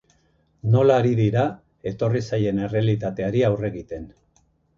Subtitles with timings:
[0.75, 1.43] Nola ari dira
[1.91, 4.11] etorri zaien errealitateari aurre egiten?